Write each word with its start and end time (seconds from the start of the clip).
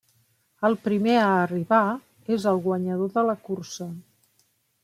El 0.69 0.77
primer 0.85 1.17
a 1.23 1.27
arribar 1.41 1.83
és 2.39 2.49
el 2.53 2.65
guanyador 2.69 3.15
de 3.19 3.29
la 3.31 3.39
cursa. 3.51 3.93